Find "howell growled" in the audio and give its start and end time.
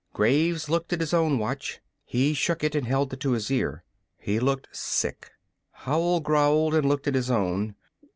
5.69-6.73